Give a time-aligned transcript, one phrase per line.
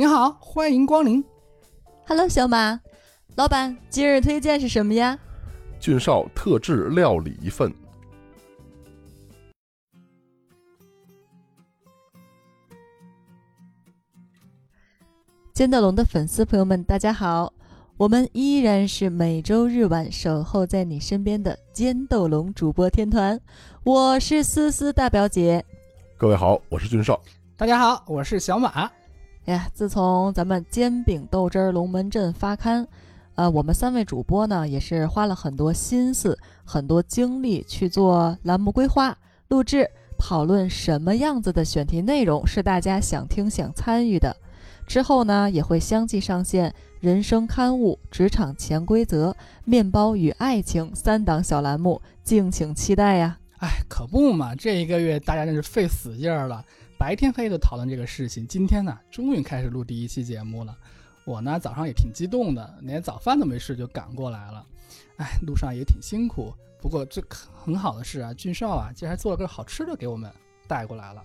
[0.00, 1.22] 您好，欢迎光临。
[2.06, 2.80] Hello，小马，
[3.36, 5.18] 老板，今日推荐是什么呀？
[5.78, 7.70] 俊少特制料理一份。
[15.52, 17.52] 尖斗龙的粉丝朋友们，大家好，
[17.98, 23.38] 我们依然是每周日晚守候在你身边的尖斗龙主播天团，
[23.84, 25.62] 我是思思大表姐。
[26.16, 27.20] 各位好，我是俊少。
[27.54, 28.90] 大家好，我是小马。
[29.50, 32.86] 哎呀，自从咱们煎饼豆汁儿龙门阵发刊，
[33.34, 39.18] 呃，我们三位主播呢也是花了很多心思、很多精力去做栏目规划、
[39.48, 44.36] 录制、讨论什么样子的选题内容是大家想听、想参与的。
[44.86, 53.36] 之后呢，也会相继上线人生刊物、职场潜规则、面包与爱情三档小栏目，敬请期待呀！
[53.58, 56.64] 哎，可不嘛，这一个月大家真是费死劲儿了，
[57.00, 58.46] 白天黑夜都讨论这个事情。
[58.46, 60.76] 今天呢，终于开始录第一期节目了。
[61.24, 64.66] 我呢，早上也挺激动的，连早饭都没吃就赶过来了。
[65.16, 70.30] 哎，路上也挺辛苦，不过这很好的是啊，俊少啊，竟然还做了个好吃的给我们
[70.68, 71.22] 带过来了。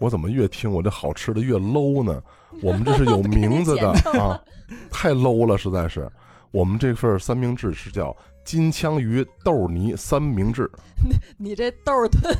[0.00, 2.20] 我怎么越听我这好吃的越 low 呢？
[2.60, 4.42] 我们这是有 名字的啊，
[4.90, 6.10] 太 low 了，实在是。
[6.56, 10.70] 我们这份三明治是叫金枪鱼豆泥三明治。
[11.36, 12.34] 你这豆儿墩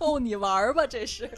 [0.00, 0.84] 逗你玩儿吧？
[0.84, 1.30] 这是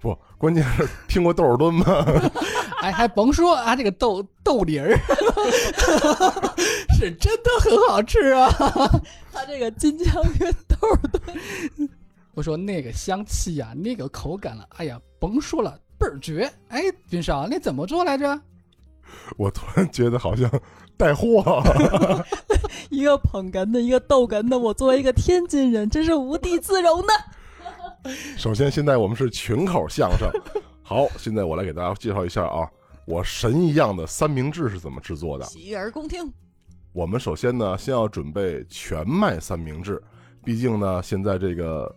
[0.00, 1.84] 不，关键是听过豆儿墩吗？
[2.80, 4.96] 哎，还甭说啊，这个豆豆泥儿
[6.98, 8.48] 是真的很好吃啊。
[9.30, 11.90] 它这个金枪鱼豆儿墩，
[12.32, 16.50] 我说那个香气呀、那个口感了，哎呀，甭说了，倍儿绝！
[16.68, 18.40] 哎，军少，那怎么做来着？
[19.36, 20.50] 我突然觉得好像
[20.96, 21.62] 带货。
[22.90, 24.58] 一个捧哏的，一个逗哏的。
[24.58, 27.12] 我作为一个天津人，真是无地自容呢。
[28.36, 30.28] 首先，现在我们是群口相声。
[30.82, 32.68] 好，现在我来给大家介绍一下啊，
[33.06, 35.44] 我神一样的三明治是怎么制作的。
[35.46, 36.30] 洗耳恭听。
[36.92, 40.02] 我们首先呢，先要准备全麦三明治，
[40.44, 41.94] 毕竟呢，现在这个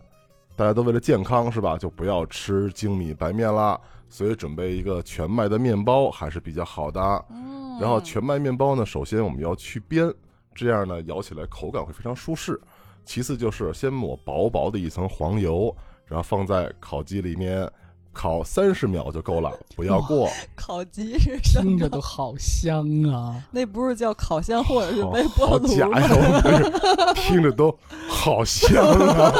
[0.56, 3.78] 大家都为了健康是吧，就不要吃精米白面啦，
[4.08, 7.00] 所以准备一个全麦的面包还是比较好的。
[7.30, 10.12] 嗯，然后全麦面包呢，首先我们要去边，
[10.54, 12.60] 这样呢咬起来口感会非常舒适。
[13.04, 15.74] 其次就是先抹薄薄的一层黄油，
[16.06, 17.70] 然后放在烤鸡里面
[18.12, 20.28] 烤三十秒就够了，不要过。
[20.56, 21.88] 烤鸡是什听着？
[21.88, 23.40] 都好香啊！
[23.52, 26.08] 那不是叫烤箱或者是好微波炉好假呀！
[26.10, 27.78] 我们是听着都
[28.08, 29.32] 好香啊，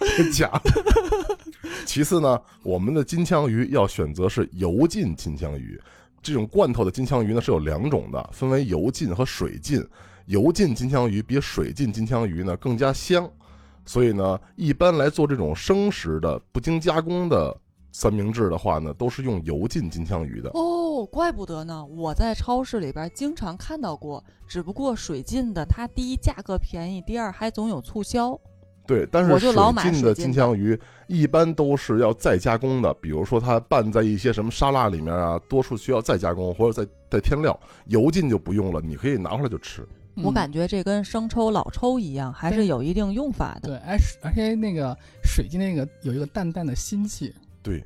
[0.18, 0.50] 真假？
[1.86, 5.80] 其次呢，我们的金枪鱼要选择是油浸金枪鱼。
[6.22, 9.82] 这种罐头的金枪鱼呢是有两种的，分为油浸和水浸。
[10.26, 13.28] 油浸金枪鱼比水浸金枪鱼呢更加香，
[13.84, 17.56] 所以呢，一般来做这种生食的不经加工的
[17.90, 20.50] 三明治的话呢，都是用油浸金枪鱼的。
[20.50, 21.84] 哦，怪不得呢！
[21.84, 28.38] 我在超市里边经常看到过，只不过水浸的它第一价格便宜，第二还总有促销。
[28.90, 37.56] 对，但是水我就老买浸的金枪鱼一般都是要再加工的，比如说它拌在一些什么沙拉里面啊，多数需要再加工或者再再添料。
[37.86, 39.82] 油浸就不用了，你可以拿回来就吃。
[40.16, 43.68] 嗯我感觉这跟生抽、老抽一样，还是有一定用法的。
[43.68, 47.82] 对，哎，水而且那个水晶那个有一个淡淡的腥气，对，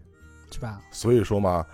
[0.50, 0.80] 是吧？
[0.90, 1.64] 所以说嘛，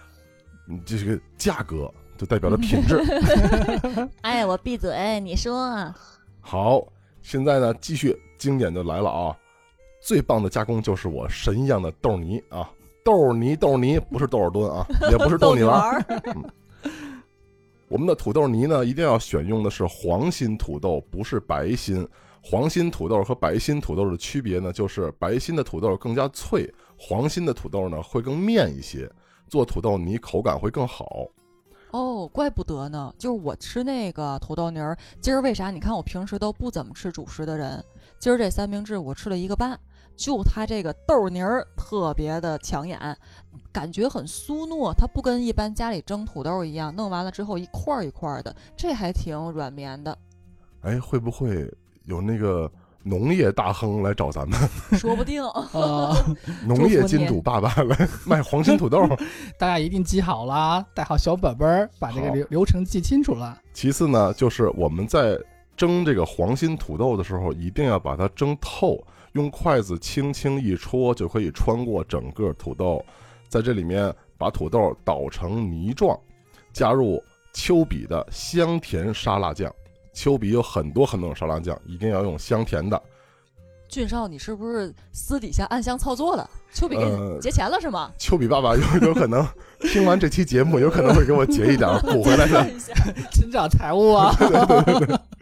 [0.69, 3.01] 嗯这个价格就代表了品质。
[4.23, 5.95] 哎，我闭嘴，你说。
[6.41, 6.85] 好，
[7.23, 9.37] 现在呢，继续经典就来了啊！
[10.03, 12.69] 最棒的加工就是我神一样的豆泥啊，
[13.05, 16.01] 豆泥豆泥不是豆尔墩啊， 也不是豆泥丸儿。
[16.01, 16.35] 儿。
[17.89, 22.09] 我们的土豆泥呢，一定要选用的是黄心土豆，不是白心。
[22.43, 29.07] 黄心土豆和白心土豆的区别呢，就是白心的土豆更加脆，黄心的土豆呢会更面一些，
[29.49, 31.27] 做土豆泥口感会更好。
[31.91, 33.13] 哦，怪不得呢！
[33.19, 35.73] 就是我吃那个土豆泥儿，今儿为啥？
[35.73, 37.85] 你看我平时都不怎么吃主食的人，
[38.21, 39.81] 今儿这三明治我吃了一个半，
[40.15, 43.17] 就它这个豆泥儿特别的抢眼，
[43.73, 50.19] 感觉很酥糯，它不跟一般家里蒸土豆一样，弄完了之后一块儿一块儿的，这还挺软绵的，
[50.83, 51.67] 哎，会不会
[52.05, 52.71] 有那个
[53.03, 54.61] 农业大亨来找咱们？
[55.01, 55.43] 说不定。
[55.73, 56.15] 呃，
[56.67, 59.01] 农业金主爸爸来卖黄金土豆？
[59.59, 63.59] 大家一定记好了，带好小本本儿，把这个流流程记清楚了。
[63.73, 65.39] 其次呢，就是我们在
[65.81, 73.03] 蒸这个黄心土豆的时候，一定要把它蒸透，用筷子轻轻一戳，就可以穿过整个土豆。
[73.49, 76.15] 在这里面把土豆捣成泥状，
[76.71, 77.19] 加入
[77.55, 79.75] 丘比的香甜沙拉酱。
[80.13, 83.03] 丘比有很多很多种沙拉酱，一定要用香甜的。
[83.89, 86.51] 俊少，你是不是私底下暗箱操作的？
[86.75, 88.13] 丘比给呃你结钱了是吗？
[88.19, 89.43] 丘比爸爸有有可能
[89.81, 92.69] 听完这期节目，有可能会给我结一点补回来的。
[93.33, 94.37] 寻找财物啊！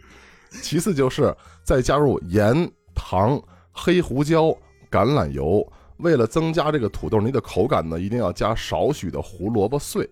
[0.61, 3.41] 其次就是再加入盐、糖、
[3.71, 4.47] 黑胡椒、
[4.89, 5.65] 橄榄油。
[5.97, 10.09] 为了增加这个土豆泥的口感呢，一定要加少许的胡萝卜碎。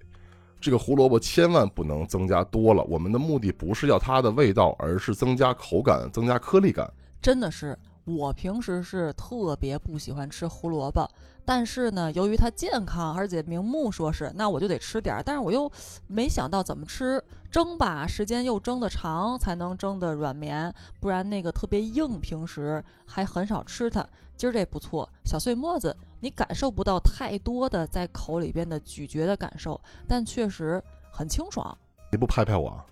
[0.59, 6.91] 这个胡萝卜千万不能增加多了，我们的目的不是要它的味道，而是增加口感、增加颗粒感。
[7.21, 7.77] 真的是，
[8.07, 11.06] 我平时是特别不喜欢吃胡萝卜，
[11.44, 15.21] 但是呢，由于它健康，而且明目说是，那我就得吃点儿。
[15.21, 15.69] 但是我又
[16.07, 17.21] 没想到怎么吃，
[17.51, 24.07] 蒸吧，时间又蒸得长，才能蒸得软绵，不然那个特别硬，平时还很少吃它。
[24.38, 30.81] 今儿这不错，小碎沫子，你感受不到太多的在口里边的咀嚼的感受，但确实
[31.12, 31.77] 很清爽。
[32.13, 32.86] 你不拍拍我啊？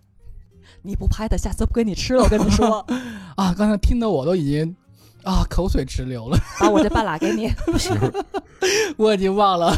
[0.81, 2.23] 你不拍它，下次不给你吃了。
[2.23, 2.85] 我跟你说，
[3.37, 4.75] 啊，刚才听得我都已经
[5.25, 7.51] 啊口水直流了， 把我这半拉给你。
[8.95, 9.75] 我已经忘了。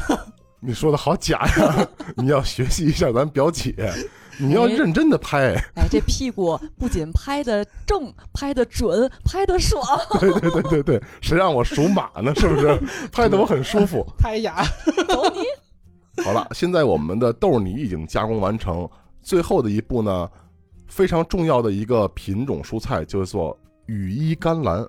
[0.60, 1.88] 你说的好假呀！
[2.16, 3.74] 你要学习一下咱表姐，
[4.40, 5.54] 你要认真的拍。
[5.76, 9.82] 哎，这屁股不仅拍的正，拍的准，拍的爽。
[10.20, 12.34] 对对对对对，谁让我属马呢？
[12.36, 12.76] 是不是？
[13.12, 14.04] 拍的我很舒服。
[14.18, 14.64] 拍牙，
[15.08, 16.24] 走你！
[16.24, 18.90] 好了，现在我们的豆泥已经加工完成，
[19.22, 20.28] 最后的一步呢，
[20.88, 23.56] 非常重要的一个品种蔬菜叫做
[23.86, 24.84] 羽衣甘蓝。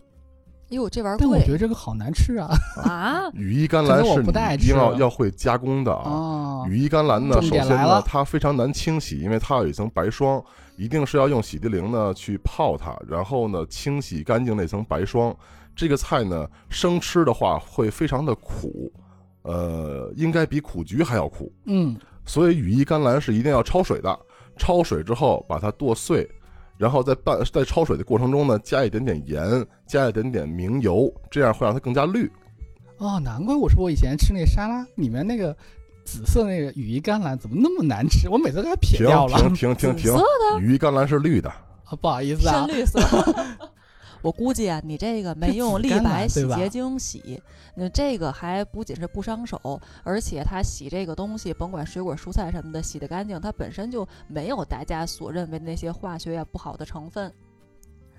[0.70, 2.48] 哟，这玩意儿但我觉得这个好难吃啊！
[2.84, 3.30] 啊！
[3.34, 6.10] 羽衣甘蓝是你一定要要会加工的啊。
[6.10, 10.42] 哦，羽衣甘蓝呢，首先呢它非常难清洗，因为它有一层白霜，
[10.76, 15.34] 一定是要用洗涤灵呢去泡它，然后呢清洗干净那层白霜。
[15.74, 18.92] 这个菜呢，生吃的话会非常的苦，
[19.42, 21.52] 呃，应该比苦菊还要苦。
[21.66, 24.18] 嗯，所以羽衣甘蓝是一定要焯水的，
[24.58, 26.28] 焯水之后把它剁碎，
[26.78, 32.30] 然后在拌在焯水的过程中呢，加一点点盐，加一点点明油，这样会让它更加绿。
[32.98, 35.54] 哦，难怪我说我以前吃那沙拉里面那个
[36.04, 39.36] 紫色那个羽衣甘蓝怎么那么难吃，我每次都给它撇掉了。
[39.38, 40.24] 停停停停紫色，
[40.60, 43.00] 羽衣甘蓝是绿的，啊，不好意思啊深，绿色。
[44.22, 47.40] 我估计啊，你这个没用立白洗洁精洗，
[47.74, 57.32] 那这个还不仅是不伤手，而且它洗这个东西，甭管水果蔬菜什么的，洗得干净，它本身就没有大家所认为那些化学呀不好的成分。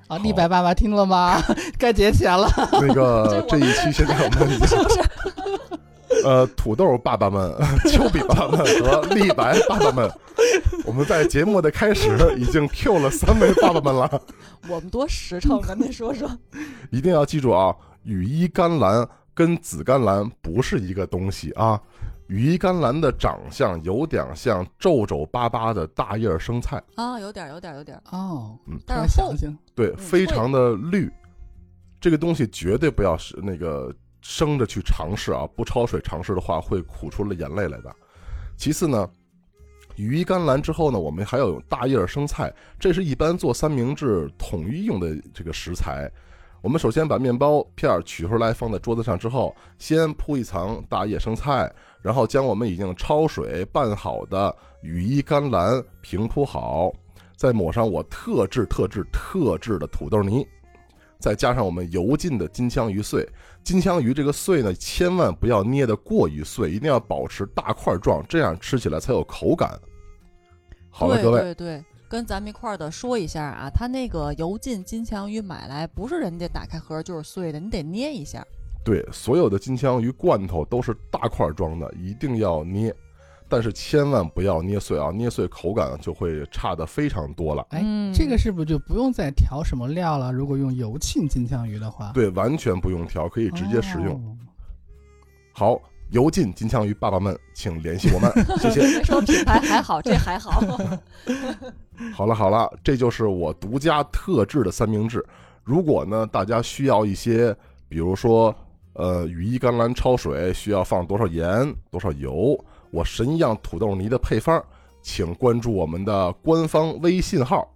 [0.08, 1.40] 啊，立白爸爸听了吗？
[1.78, 2.50] 该结钱了。
[2.72, 5.79] 那个 这一期现在我们已经不是，
[6.24, 7.54] 呃土豆爸爸们、
[7.92, 10.10] 丘比爸爸们和立白爸爸们，
[10.86, 14.22] 我们在节目的开始已经 Q 了三位爸爸们了。
[14.70, 16.30] 我们多实诚跟您说说，
[16.92, 21.80] 一定要记住啊，羽衣甘蓝跟紫甘蓝不是一个东西啊。
[22.28, 31.12] 羽衣甘蓝的长相有点像皱皱巴巴的大叶生菜，啊，有点儿，有点儿，有点儿，哦，嗯突然但是厚想起来对，嗯非常的绿。
[32.00, 37.96] 这个东西绝对不要是那个生着去尝试啊，不焯水尝试的话会苦出了眼泪来的。
[38.58, 39.10] 其次呢，
[39.96, 46.12] 羽衣甘蓝之后呢，我们还要有大叶生菜，这是一般做三明治统一用的这个食材。
[46.62, 51.72] 我们首先把面包片取出来放在桌子上之后，先铺一层大叶生菜，
[52.02, 56.92] 然后将我们已经焯水拌好的羽衣甘蓝平铺好，
[57.38, 60.46] 再抹上我特制特制特制的土豆泥，
[61.18, 63.26] 再加上我们油浸的金枪鱼碎。
[63.70, 69.80] 金枪鱼这个碎呢，千万不要捏得过于碎，一定要保持大块状，这样吃起来才有口感。
[70.90, 78.44] 好了，各位，对对，跟咱们一块儿的说一下啊，他那个油浸金枪鱼买来不是人家打开盒就是碎的，你得捏一下。
[78.84, 82.92] 对，所有的金枪鱼罐头都是大块装的，一定要捏，
[83.50, 87.66] 但是千万不要捏碎啊，捏碎口感就会差的非常多了。
[87.72, 90.32] 哎，嗯这个是不是就不用再调什么料了？
[90.32, 94.14] 如果用油浸金枪鱼的话，对，完全不用调，可以直接食用。
[94.14, 94.38] 哦
[95.52, 98.82] 好，油浸金枪鱼爸爸们，请联系我们， 谢谢。
[99.00, 100.62] 没说品牌还好，这还好。
[102.16, 105.26] 好了好了，这就是我独家特制的三明治。
[105.66, 107.54] 如果呢，大家需要一些，
[107.90, 108.56] 比如说，
[108.94, 112.58] 呃，羽衣甘蓝焯水需要放多少盐、多少油，
[112.92, 114.64] 我神一样土豆泥的配方，
[115.02, 117.70] 请关注我们的官方微信号，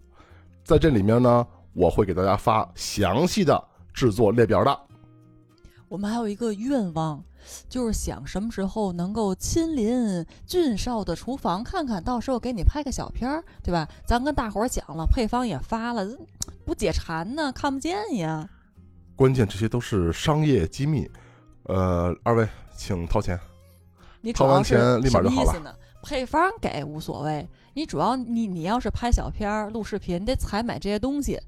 [0.64, 4.80] 在这里面呢，我会给大家发详细的制作列表的。
[5.88, 7.24] 我们还有一个愿望，
[7.70, 13.88] 就是想什么时候能够亲临俊少的厨房看看，到时候给你拍个小片儿，对吧？
[14.04, 16.08] 咱跟大伙儿讲了，配方也发了，
[16.66, 18.50] 不解馋呢，看不见呀。
[19.16, 21.08] 关键这些都是商业机密，
[21.66, 23.40] 呃，二位请掏钱。
[24.26, 25.76] 你主要是掏完钱立马就好了什么意思呢？
[26.02, 31.40] 配方给无所谓，你主要你你要是拍小片儿、录视频，得采买这些东西。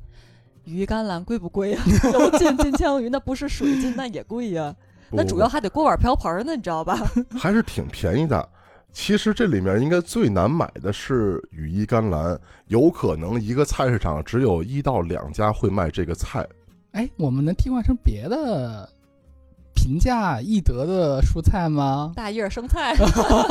[0.66, 4.76] 羽衣甘蓝贵不贵呀、油浸金枪鱼那不是水浸，那也贵呀、
[5.12, 6.98] 那主要还得锅碗瓢盆呢，你知道吧？
[7.40, 8.50] 还是挺便宜的。
[8.92, 16.48] 其实这里面应该最难买的是羽衣甘蓝，有可能一个菜市场只有一到两家会卖这个菜。
[16.94, 18.90] 哎，我们能替换成别的
[19.76, 22.12] 平价易得的蔬菜吗？
[22.16, 22.96] 大叶儿生菜，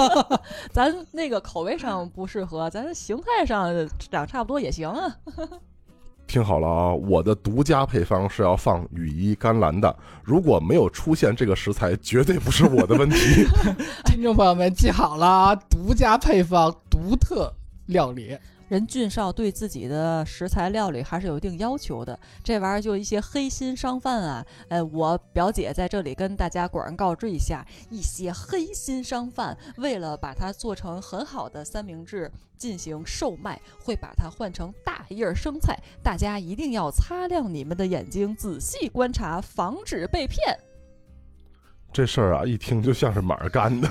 [0.72, 3.72] 咱那个口味上不适合，咱形态上
[4.10, 5.16] 长差不多也行啊。
[6.26, 9.94] 听好了啊，我的独家配方是要放羽衣甘蓝的。
[10.24, 13.46] 如果没有出现这个食材，绝对不是我的问题。
[14.06, 17.52] 听众朋友们记好了啊，独家配方，独特
[17.86, 18.36] 料理。
[18.74, 32.28] 人俊少对自己的食材料理还是有一定要求的，这玩意儿就一些黑心商贩啊，呃，我表姐在这里跟大家广告知一下，一些黑心商贩为了把它做成很好的三明治
[32.58, 40.58] 进行售卖，会把它换成大叶生菜，大家一定要擦亮你们的眼睛，仔细观察，防止被骗。
[41.92, 43.88] 这事儿啊，一听就像是马儿干的，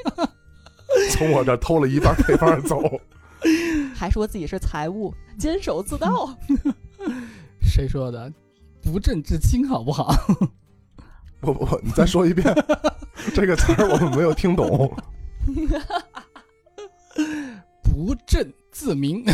[1.12, 2.82] 从我这偷了一半配方走。
[3.98, 6.32] 还说自己是财务， 监守自盗。
[7.60, 8.32] 谁说的？
[8.80, 10.14] 不正之亲，好不好？
[11.40, 12.46] 不不不，你再说一遍
[13.34, 14.96] 这个词儿，我们没有听懂。
[17.82, 19.24] 不正自明。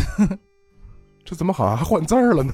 [1.23, 2.53] 这怎么好像还换字儿了呢？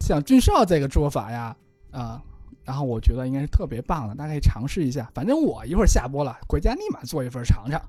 [0.00, 1.56] 像俊少这个做法呀，
[1.90, 2.22] 啊、
[2.64, 5.10] 然后我觉得应该是特别棒的，大家可以尝试一下。
[5.14, 7.80] 反正我一会儿下播了，回家立马做一份尝尝。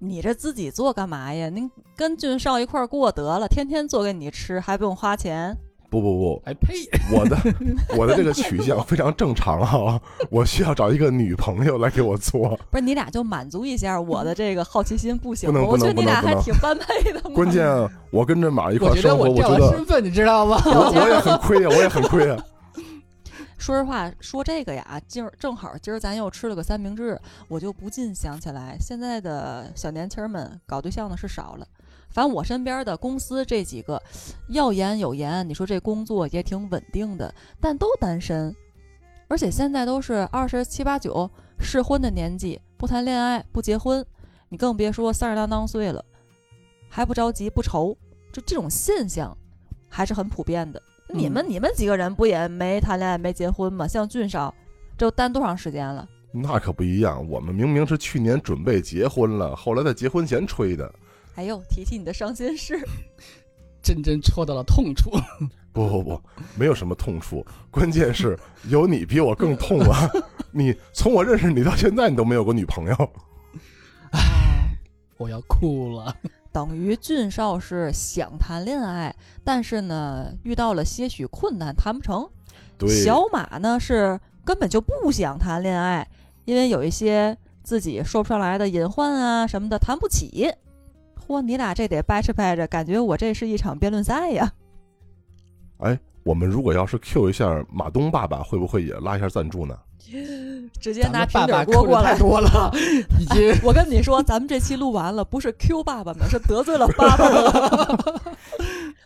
[0.00, 1.48] 你这自己做干嘛呀？
[1.48, 5.56] 您跟俊少一块儿过得了，天天做给你吃，还不用花钱。
[5.88, 6.74] 不不不，哎呸！
[7.12, 7.38] 我的
[7.96, 12.58] 我的这个取向非常正常啊，我需要找一个女朋友来给我做。
[12.70, 15.60] 不是你俩就满足一下我的这个好奇心，不行吗？
[15.60, 17.20] 不能我觉得你俩还挺般配的。
[17.30, 17.64] 关键
[18.10, 20.60] 我跟着马一块我觉得儿生活，我掉觉得了身份，你知道吗？
[20.66, 22.36] 我我也很亏呀，我也很亏啊。
[23.66, 31.66] 说实话，说这个呀，今儿正好今儿咱又吃了个三明治，我就不禁想起来，现在的小年轻们搞对象的是少了。
[32.08, 34.00] 反正我身边的公司这几个，
[34.50, 38.54] 要严有严，你说这工作也挺稳定的，但都单身，
[39.26, 44.06] 而且现在都是二十七八九适婚的年纪，不谈恋爱不结婚，
[44.48, 46.04] 你更别说三十郎当岁了，
[46.88, 47.98] 还不着急不愁，
[48.32, 49.36] 就这种现象
[49.88, 50.80] 还是很普遍的。
[51.08, 53.86] 你们、你们几个人不也没谈恋爱没结婚吗？
[53.86, 54.54] 像俊少，
[54.98, 56.08] 这单多长时间了？
[56.32, 60.92] 那可不一样，我们明明是去年准备结婚了，后来在结婚前吹的。
[61.36, 62.78] 哎呦，提起你的伤心事。
[63.82, 65.10] 真真戳到了痛处。
[65.72, 66.20] 不不不，
[66.58, 68.36] 没有什么痛处，关键是
[68.68, 70.10] 有你比我更痛啊！
[70.50, 73.10] 你从我认识你到现在，你都没有过女朋友。
[74.10, 74.76] 哎，
[75.18, 76.16] 我要哭了。
[76.56, 82.26] 等于俊少是想谈恋爱，但是呢遇到了些许困难，谈不成。
[82.78, 86.08] 对，小马呢是根本就不想谈恋爱，
[86.46, 90.50] 因为有一些自己说不上来的隐患啊什么的，谈不起。
[91.28, 94.50] 嚯，你俩这得掰扯掰扯，感觉我这是一场辩论赛呀！
[95.80, 99.78] 哎，我们如果要是 Q 一下马东爸爸，会不会也拉一下赞助呢？
[100.80, 102.18] 直接拿平底锅过来。
[102.18, 102.70] 多了，
[103.18, 108.32] 已经我跟你说，咱们这期录完了，不是 Q 爸爸们，是得罪了爸爸们。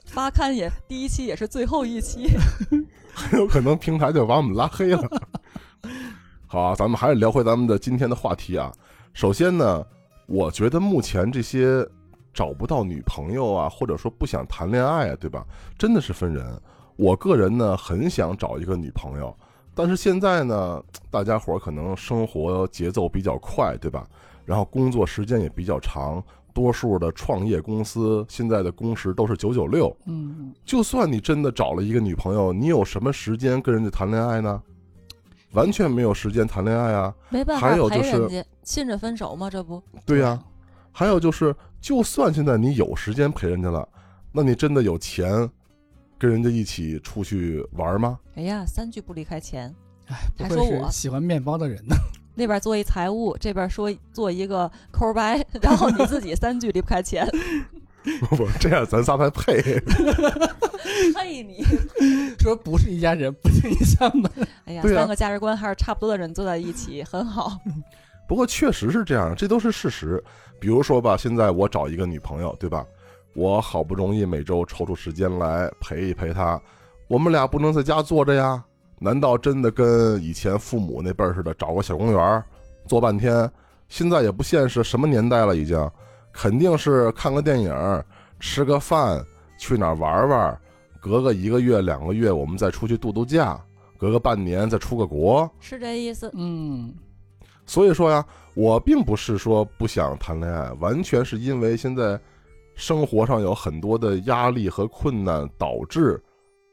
[0.04, 2.28] 发刊也第一期也是最后一期。
[3.14, 5.08] 很有可能平台就把我们拉黑了。
[6.46, 8.72] 好啊，咱们还是聊回咱们的今天的话题啊。
[9.12, 9.84] 首先呢，
[10.26, 11.86] 我觉得目前这些
[12.34, 15.44] 找不到女朋友啊，或者说不想谈恋爱啊，对吧？
[15.78, 16.44] 真的是分人。
[16.96, 19.34] 我个人呢，很想找一个女朋友，
[19.74, 24.06] 但是现在呢， 大家伙儿可能生活节奏比较快，对吧？
[24.44, 26.22] 然后工作时间也比较长，
[26.52, 34.60] 多数的创业公司现在的工时都是九九六，嗯，就算你真的找了一个女朋友，你有什么时间跟人家谈恋爱呢？
[35.52, 37.12] 完全没有时间谈恋爱啊！
[37.28, 39.82] 没办法还有就是陪人家，亲着分手吗，这不？
[40.06, 40.40] 对呀、
[40.92, 43.88] 还有就是，就算现在你有时间陪人家了，
[44.30, 45.50] 那你真的有钱
[46.20, 48.18] 跟人家一起出去玩吗？
[48.36, 49.74] 哎呀，三句不离开钱。
[50.08, 51.96] 哎，不愧是还说我喜欢面包的人呢。
[52.36, 57.26] 那边做一财务，这边说做一个抠白，然后你自己三句离不开钱，
[58.28, 59.80] 不不，这样咱仨才配。
[61.14, 61.64] 配你！
[62.38, 64.30] 说不是一家人，不进一家门。
[64.66, 67.58] 哎呀，啊三个价值观还是差不多的人坐在一起，很好。
[68.28, 70.22] 不过确实是这样，这都是事实。
[70.58, 72.84] 比如说吧，现在我找一个女朋友，对吧？
[73.34, 76.60] 我好不容易每周抽出时间来陪一陪他，
[77.08, 78.62] 我们俩不能在家坐着呀？
[78.98, 82.44] 难道真的跟以前父母那辈儿似的，找个小公园儿
[82.86, 83.50] 坐半天？
[83.88, 85.90] 现在也不现实，什么年代了已经，
[86.32, 88.04] 肯定是看个电影儿，
[88.38, 89.24] 吃个饭，
[89.58, 90.60] 去哪儿玩玩，
[91.00, 93.58] 隔个一个月两个月，我们再出去度度假，
[93.96, 95.50] 隔个半年再出个国。
[95.60, 96.30] 是这意思。
[96.34, 96.92] 嗯，
[97.64, 102.20] 所以说呀，我并不是说不想谈恋爱，完全是因为现在
[102.74, 106.22] 生活上有很多的压力和困难，导致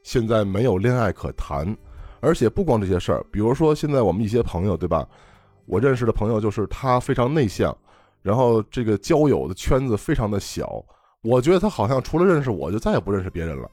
[0.02, 1.76] 现在没有恋爱可谈。
[2.20, 5.06] 而且不光这些事儿，比如说现在我们一些朋友，对吧？
[5.66, 7.76] 我认识的朋友就是他非常内向，
[8.22, 10.84] 然后这个交友的圈子非常的小。
[11.22, 13.70] 我觉得他好像除了认识我就再也不认识别人了。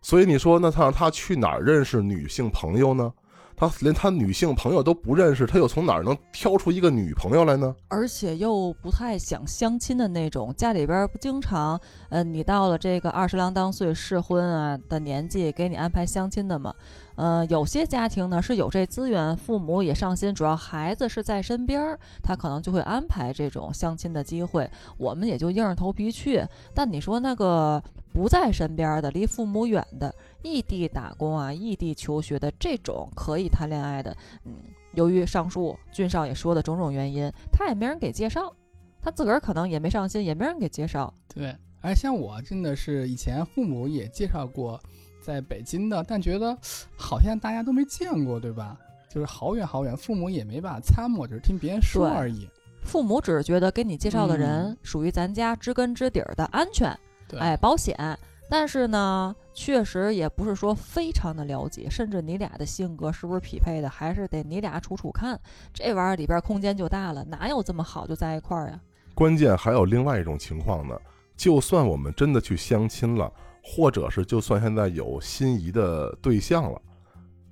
[0.00, 3.12] 所以你说，那他让他去哪儿认识女性朋友呢？
[3.56, 7.74] 他连他女性朋友都不认识，他又从哪儿能挑出一个女朋友来呢？
[7.88, 16.74] 而且又不太想相亲的那种，家里边不经常，呃，你到了这个二十郎当岁适婚啊的年纪，给你安排相亲的吗？
[17.14, 26.42] 呃，有些家庭呢是有这资源，父母也上心，主要孩子是在身边儿，他可能就会安排这种相亲的机会，我们也就硬着头皮去。
[26.74, 34.54] 但你说那个不在身边的，离父母远的，异地打工啊，异地求学的这种可以谈恋爱的，嗯，
[34.94, 38.52] 由于上述俊少也说的种种原因，他也没人给介绍，
[39.00, 41.12] 他自个儿可能也没上心，也没人给介绍。
[41.34, 41.54] 对。
[41.84, 44.80] 而像我真的是以前父母也介绍过。
[45.22, 46.56] 在北京的，但觉得
[46.96, 48.76] 好像大家都没见过，对吧？
[49.08, 52.48] 就是好远好远，父母也没办法参谋，只是听别人说而已。
[52.82, 56.98] 父母只是觉得给你介绍的人属于咱家知根知底儿的安全，
[57.38, 57.96] 哎，保险。
[58.50, 65.38] 但是呢，确实也不是说非常的了解，甚至你俩的性格是不是匹配的，还是得你俩处处看。
[65.72, 68.80] 这玩意儿里边空间就大了，哪有这么好就在一块儿呀？
[69.14, 70.98] 关键还有另外一种情况呢，
[71.36, 73.32] 就算我们真的去相亲了。
[73.62, 76.80] 或者是，就算现在有心仪的对象了，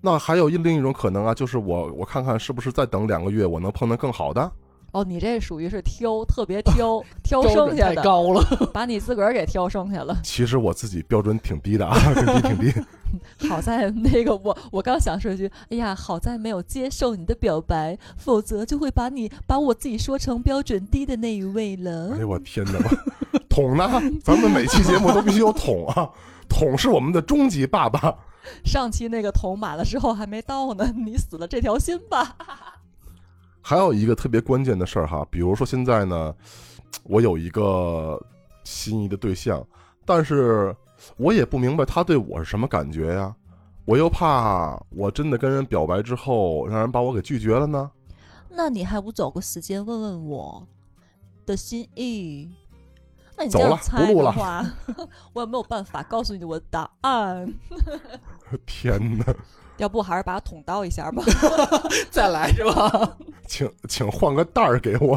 [0.00, 4.52] 那还有一另一种可能啊，就是我我看看是不是再等两个月，我能碰到更好的。
[4.92, 10.18] 哦，你这属于是挑，特别挑， 挑剩下的，太高了，把你自个儿给挑剩下了。
[10.24, 12.82] 其实我自己标准挺低的啊，挺低挺低。
[13.48, 22.14] 好在那个我，我刚想说一句，哎呀，好在没有接受你的表白，否则就会把你把我自己说成标准低的那一位了。
[22.14, 22.80] 哎呦我天哪！
[23.50, 24.00] 桶呢？
[24.24, 26.08] 咱们每期节目都必须有桶啊！
[26.48, 28.16] 桶是我们的终极爸爸。
[28.64, 32.36] 上期那个桶买了之后还没到呢，你死了这条心吧。
[33.60, 36.34] 还有一个特别关键的事儿哈，比如说现在呢，
[37.04, 38.18] 我有一个
[38.64, 39.62] 心仪的对象，
[40.06, 40.74] 但是
[41.18, 43.34] 我也不明白他对我是什么感觉呀，
[43.84, 47.90] 我又怕我真的跟人表白之后，让人把我给拒绝了呢。
[48.48, 50.66] 那你还不找个时间问问我
[51.44, 52.50] 的心意？
[53.48, 54.34] 走了，不录了。
[55.32, 57.52] 我也没有办法告诉你我的答案。
[58.66, 59.24] 天哪！
[59.76, 61.22] 要不还是把桶倒一下吧？
[62.12, 63.16] 再来是吧？
[63.46, 65.16] 请请换个袋儿给我。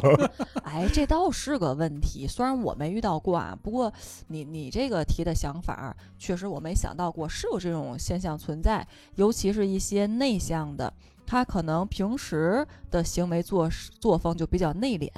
[0.64, 2.26] 哎，这倒是个问题。
[2.26, 3.92] 虽然我没遇到过啊，不过
[4.28, 10.94] 你你这个提的想法，确实我没想到过是有这种现象存在，尤其是一些内向的。
[11.26, 15.10] 他可能平时的行为作作风就比较内敛，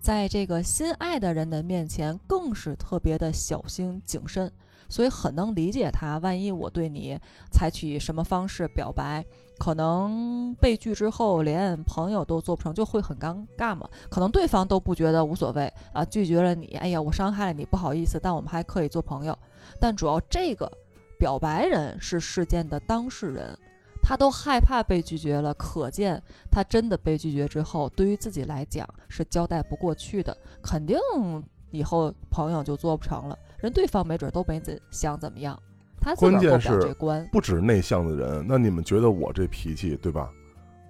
[0.00, 4.52] 在这个心爱的人的面前更是特别的小心谨慎，
[4.88, 6.18] 所以很能理解他。
[6.18, 7.18] 万一我对你
[7.50, 9.24] 采取什么方式表白，
[9.58, 13.88] 可能被拒之后连朋友都做不成，就会很尴尬嘛。
[14.10, 19.38] 可能对方都不觉得无所谓啊，拒绝了你，哎呀，我伤害了你，不好意思，但我们还可以做朋友。
[19.80, 20.70] 但主要这个
[21.18, 23.56] 表白人是事件的当事人。
[24.02, 30.98] 他都害怕被拒绝了，可见他真的被拒绝之后，对于自己来讲是交代不过去的，肯定
[31.70, 33.38] 以后朋友就做不成了。
[33.58, 35.58] 人对方没准都没怎想怎么样，
[36.00, 37.26] 他关键是这关。
[37.30, 40.28] 不止内向的人，那你们觉得我这脾气对吧？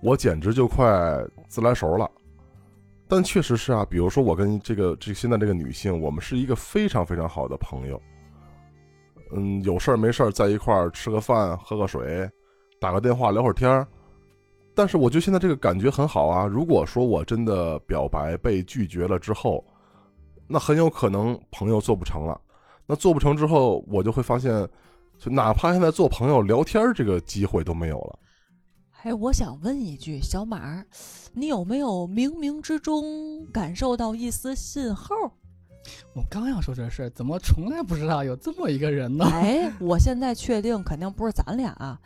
[0.03, 2.11] 我简直就快自来熟了。
[3.07, 8.01] 但确实是啊，比如说我跟这个这现在这个女性，我们是一个非常非常好的朋友。
[9.35, 12.29] 嗯，有事儿没事儿在一块儿吃个饭，喝个水。
[12.83, 13.87] 打个电话聊会儿天儿，
[14.75, 16.47] 但是我觉得现在这个感觉很好啊。
[16.47, 19.65] 如果说我真的表白被拒绝了之后，
[20.49, 22.41] 那很有可能朋友做不成了。
[22.85, 24.69] 那做不成之后，我就会发现，
[25.17, 28.19] 就哪怕现在做朋友聊天这个机会都没有了。
[29.05, 30.85] 哎，我想问一句，小马儿，
[31.33, 35.15] 你有没有冥冥之中感受到一丝信号？
[36.15, 39.25] 我刚要说这事，怎么从来不知道有这么一个人呢？
[39.31, 41.71] 哎，我现在确定肯定不是咱俩。
[41.75, 42.01] 啊。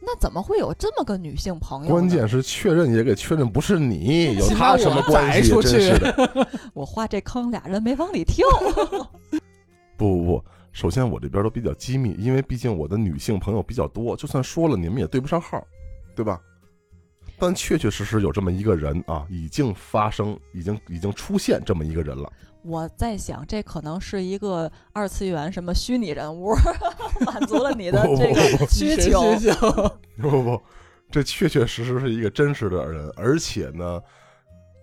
[0.00, 1.90] 那怎么会有这么个女性朋友？
[1.90, 5.50] 关键是确认也给确认不是你， 有他什么关系？
[5.60, 8.46] 真是的， 我画这坑，俩人没往里跳。
[9.96, 15.62] 不不不，首先我这边都比较机密，因为毕竟我的女性朋友比较多，就算说了，你们也对不上号，
[16.16, 16.40] 对吧？
[17.38, 22.30] 但确确实实有这么一个人啊，已经发生，已经已经出现这么一个人了。
[22.62, 26.54] 我在想，这可能是一个二次元什么虚拟人物，
[27.24, 29.36] 满足了你的这个需求。
[29.38, 29.70] 需求。
[30.20, 30.62] 不不不，
[31.10, 34.00] 这确确实实是一个真实的人，而且呢，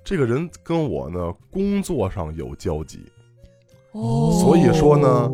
[0.03, 2.99] 这个人跟我呢工作上有交集，
[3.91, 5.31] 哦所以说呢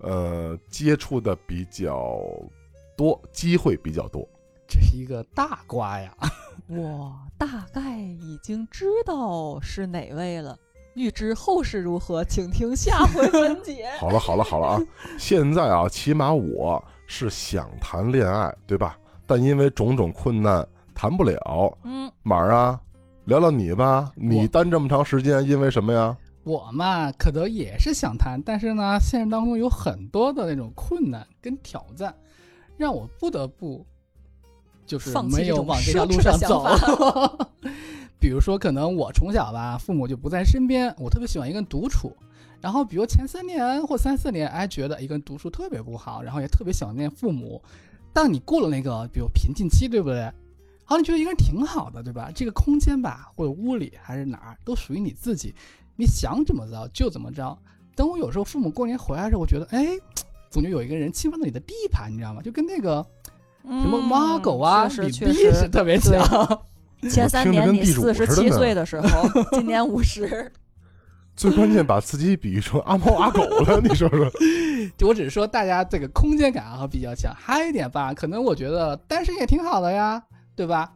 [0.00, 2.20] 呃，接触的比较
[2.96, 4.28] 多，机会比较多。
[4.68, 6.12] 这是一个大瓜呀！
[6.66, 10.58] 我大概已经知道是哪位了。
[10.96, 13.86] 欲知后事如何，请听下回分解。
[14.00, 14.80] 好了好了好了啊，
[15.18, 18.98] 现在啊，起码我是想谈恋爱，对吧？
[19.26, 21.78] 但因为种种困难谈不了。
[21.84, 22.80] 嗯，马儿啊，
[23.26, 26.16] 聊聊你吧，你单这么长时间，因为什么呀？
[26.44, 32.14] 我嘛，可能也是想谈，但是呢，现实当中有很多的那种困难跟挑战，
[32.78, 33.84] 让我不得不
[34.86, 36.64] 就是没有往这条路上想走。
[38.18, 42.16] 比如说，可能我从小吧，父母就不在身边，我特别喜欢一个人独处。
[42.60, 47.62] 然后，比如前三年或三四年，哎，觉得一个人独处特别不好，然后也特别想念父母。
[48.12, 50.32] 但你过了那个，比如瓶颈期，对不对？
[50.84, 52.30] 好，你觉得一个人挺好的，对吧？
[52.34, 55.54] 这个空间吧，或者屋里还是哪儿，都属于你自己，
[55.96, 57.56] 你想怎么着就怎么着。
[57.94, 59.86] 等我有时候父母过年回来的时候，我觉得，哎，
[60.50, 62.40] 总觉得有一个人侵犯了你的地盘，你知道吗？
[62.40, 63.04] 就跟那个
[63.62, 66.62] 什么猫狗啊、比实确实比是特别对像。
[67.10, 70.50] 前三年四十七岁的时候，今年五十。
[71.36, 74.26] 最关键把自己比喻成阿猫阿狗了，你说说？
[74.96, 77.30] 就我只是说大家这个空间感啊比较强。
[77.36, 80.22] 还有一点吧，可能我觉得单身也挺好的呀，
[80.54, 80.90] 对吧？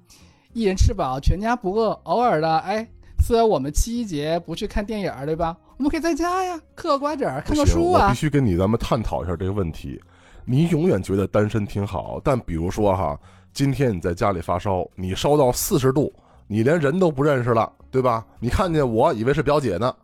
[0.55, 2.89] 一人吃饱全家不饿，偶尔的哎，
[3.23, 5.55] 虽然我们七夕节不去看电影，对吧？
[5.77, 8.15] 我们可以在家呀，嗑个瓜子儿，看，个书啊我必。
[8.19, 10.01] 须跟你咱们探讨一下这个问题。
[10.47, 13.19] 你永远觉得单身挺好，但比如说哈，
[13.53, 16.13] 今天你在家里发烧，你烧到四十度，
[16.47, 18.25] 你连人都不认识了，对吧？
[18.39, 19.95] 你看见我以为是表姐呢，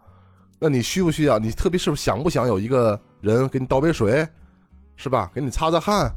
[0.58, 1.38] 那你需不需要？
[1.38, 4.26] 你特别是不是想不想有一个人给你倒杯水，
[4.96, 5.30] 是吧？
[5.34, 6.12] 给你擦擦汗，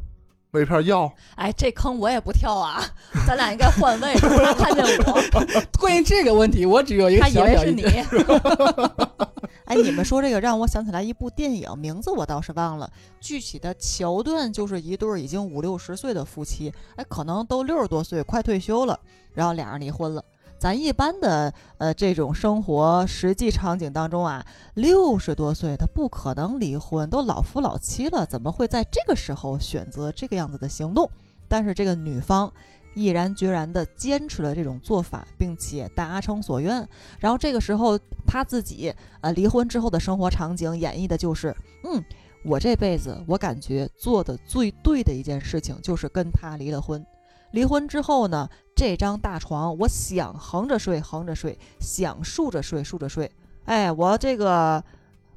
[0.51, 1.11] 喂片药。
[1.35, 2.83] 哎，这坑我也不跳啊，
[3.27, 4.21] 咱俩应该换位置。
[4.21, 5.21] 他看见我，
[5.79, 7.83] 关于这个问题，我只有一个他以为是你。
[9.65, 18.99] 哎，你们说这个让我想起来一部电影，名字我倒是忘了，具体的桥段就是一对儿已经五六十岁的夫妻，哎，可能都六十多岁，快退休了，
[19.35, 20.23] 然后俩人离婚了。
[20.59, 31.09] 咱一般的呃这种生活实际场景当中啊，六十多岁他不可能离婚，都老夫老妻了，怎么会在这个时候选择这个样子的行动？
[31.47, 32.51] 但是这个女方
[32.93, 36.85] 毅然决然地坚持了这种做法，并且达成所愿。
[37.19, 42.03] 然后这个时候他自己呃离婚之后的生活场景演绎的就是，嗯，
[42.43, 47.03] 我这辈子我感觉做的最对的一件事情就是跟他离了婚。
[47.51, 53.31] 离婚之后呢，这张大床我想横着睡横着睡，想竖着睡竖着睡。
[53.65, 54.83] 哎，我这个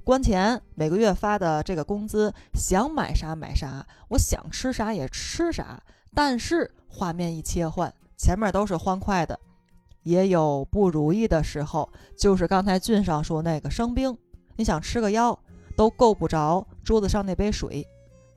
[0.05, 5.83] 关钱每个月发的这个工资，想买啥买啥，我想吃啥也吃啥。
[6.15, 9.39] 但是画面一切换，前面都是欢快的，
[10.03, 14.17] 也有不如意的时候，就是刚才俊上说那个生病，
[14.57, 15.39] 你想吃个药
[15.77, 17.87] 都够不着桌子上那杯水，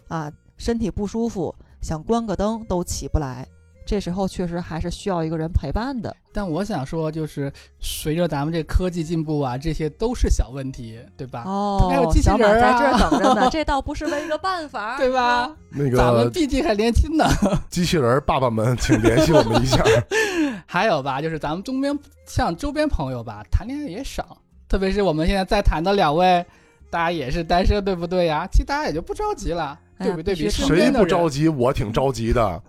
[0.07, 3.45] 啊，身体不舒服，想关个灯都起不来。
[3.85, 6.15] 这时候确实还是需要一个人陪伴的。
[6.33, 11.43] 但我想说，就是随着咱们这科技进步啊，这些都是小问题，对吧？
[11.45, 15.55] 哦还有机器人在这儿等着呢， 这倒不失为一个办法，对吧？
[15.69, 17.25] 那个咱们个毕竟还年轻呢。
[17.69, 19.83] 机器人爸爸们，请联系我们一下。
[20.65, 26.43] 还有吧，就是咱们周边像周边朋友吧，谈恋爱也少，特别是我们现在在谈的两位，
[26.89, 28.47] 大家也是单身，对不对呀？
[28.51, 30.35] 其实大家也就不着急了，哎对不对？
[30.35, 31.47] 比谁不着急？
[31.47, 32.61] 我挺着急的。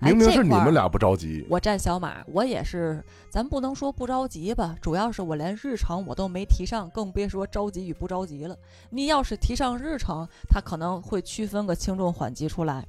[0.00, 1.46] 哎明明是你们俩不着急。
[1.48, 8.54] 我站小马，我也是，咱不能说不着急吧，主要是我连日程我都没提上，更别说着急与不着急了。
[8.90, 12.86] 你要是提上日程，他可能会区分个轻重缓急出来。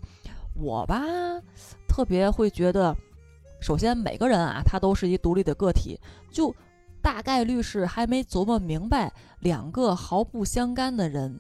[0.54, 1.02] 我吧，
[1.88, 2.93] 特别会觉得，
[3.62, 5.98] 首先每个人啊，他都是一独立的个体，
[6.30, 6.54] 就
[7.02, 11.39] 大概率是还没琢磨明白，两个毫不相干的人，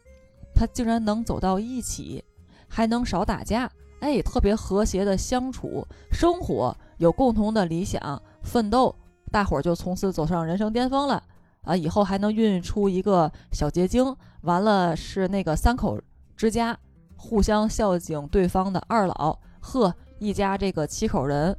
[0.55, 2.23] 他竟然能走到一起，
[2.69, 3.69] 还能少打架。
[3.99, 8.95] 哎，特别和谐的相处生活，有共同的理想，奋斗，
[9.31, 11.21] 大伙儿就从此走上人生巅峰了
[11.63, 11.75] 啊！
[11.75, 15.99] 以后还能孕育出一个小结晶，完了是那个三口
[16.35, 16.77] 之家，
[17.15, 21.57] 互相孝敬对方的二老，呵，一家这个七口人，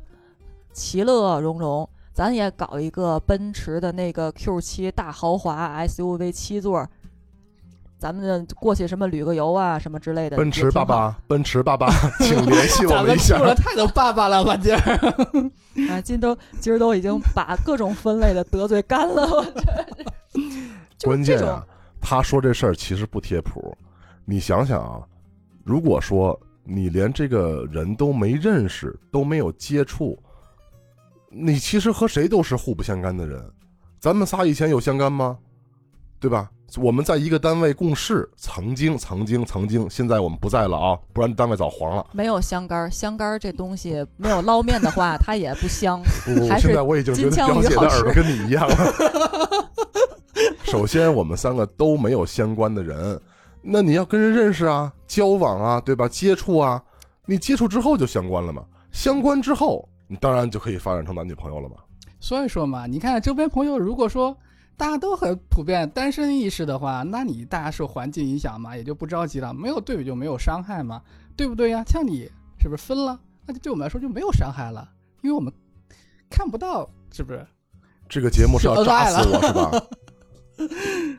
[0.72, 1.88] 其乐融融。
[2.14, 6.84] 咱也搞一个奔驰的那个 Q 7大豪华 SUV 七座，
[7.98, 10.36] 咱们过去什么旅个游啊，什么之类的。
[10.36, 14.80] 奔驰爸爸，奔驰爸爸，请联系我们们一下太多爸爸了吧今儿。
[15.90, 19.50] 啊，今都今儿都已经把各种分类的得罪干了，我觉
[20.32, 21.66] 得关键啊，
[22.00, 23.76] 他说这事儿其实不贴谱。
[24.24, 25.02] 你想想啊，
[25.64, 30.16] 如果说你连这个人都没认识，都没有接触，
[31.30, 33.44] 你其实和谁都是互不相干的人。
[33.98, 35.36] 咱们仨以前有相干吗？
[36.20, 36.48] 对吧？
[36.76, 42.06] 我们在一个单位共事，曾经，曾经，曾经，现在我们不在了啊，不然单位早黄了。
[42.12, 46.00] 没有香干儿，香干儿这东西没有捞面的话，它也不香。
[46.26, 48.76] 不不不，现在我已经觉得表姐的耳朵跟你一样了。
[50.64, 53.18] 首先，我们三个都没有相关的人，
[53.62, 56.06] 那你要跟人认识啊、交往啊，对吧？
[56.06, 56.82] 接触啊，
[57.24, 58.62] 你接触之后就相关了嘛。
[58.92, 61.76] 相关之后，你当然就可以发展成男女朋友了嘛。
[62.20, 64.36] 所以说嘛，你看周边朋友，如果说
[64.78, 69.52] 大家都很普遍单身意识的话，那你大家受环境影响嘛，也就不着急了。
[69.52, 71.02] 没有对比就没有伤害嘛，
[71.36, 71.82] 对不对呀？
[71.84, 73.18] 像你是不是分了？
[73.44, 74.88] 那就对我们来说就没有伤害了，
[75.22, 75.52] 因为我们
[76.30, 77.44] 看不到，是不是？
[78.08, 79.70] 这个节目是要扎是恩爱死我是吧？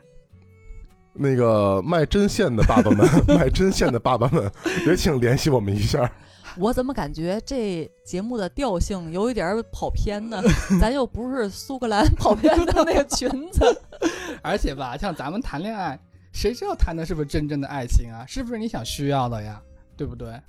[1.12, 4.50] 那个卖针线的爸爸们，卖针线的爸爸们，
[4.86, 6.10] 也请联系我们一下。
[6.56, 10.42] 我怎么感觉这节目的调性有一点儿跑偏呢？
[10.80, 13.64] 咱又不是苏格兰跑偏的那个裙子。
[14.42, 15.98] 而且吧，像咱们谈恋爱，
[16.32, 18.24] 谁知道谈的是不是真正的爱情啊？
[18.26, 19.60] 是不是你想需要的呀？
[19.96, 20.40] 对不对？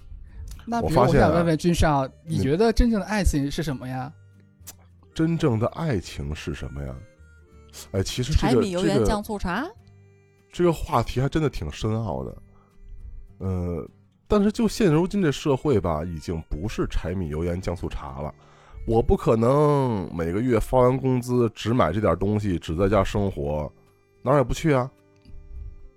[0.66, 4.12] 那比如我想问问君少，你你觉得真正的爱情是什么呀？
[5.14, 6.96] 真正的爱情是什么呀？
[7.92, 9.68] 哎，其实这柴个米油盐这个酱醋茶，
[10.52, 12.38] 这个话题还真的挺深奥的，
[13.40, 13.90] 呃，
[14.32, 18.34] 但是就现如今这社会吧，已经不是柴米油盐酱醋茶了。
[18.88, 23.70] 我不可能每个月发完工资只买这点东西，只在家生活，
[24.24, 24.90] 哪儿也不去啊，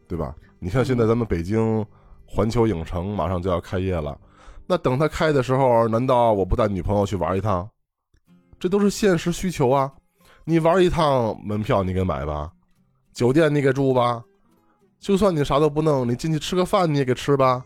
[0.08, 0.34] 对吧？
[0.58, 1.86] 你看现在咱们北京
[2.26, 4.18] 环球影城马上就要开业了，
[4.66, 7.70] 那等它开的时候，难道我不带女朋友去玩一趟？
[8.58, 9.92] 这都是现实需求啊！
[10.44, 12.50] 你玩一趟门票你给买吧，
[13.12, 14.24] 酒店你给住吧，
[14.98, 17.64] 就算你啥都不弄，你进去吃个饭你也给吃吧。